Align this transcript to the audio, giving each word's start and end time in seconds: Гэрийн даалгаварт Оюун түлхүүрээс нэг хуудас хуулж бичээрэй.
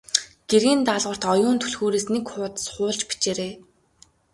Гэрийн 0.49 0.81
даалгаварт 0.87 1.23
Оюун 1.33 1.57
түлхүүрээс 1.61 2.05
нэг 2.13 2.25
хуудас 2.31 2.65
хуулж 2.73 2.99
бичээрэй. 3.09 3.51